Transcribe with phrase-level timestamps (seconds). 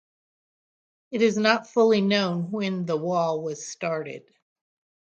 [1.11, 4.23] It is not fully known when the 'wall' was started.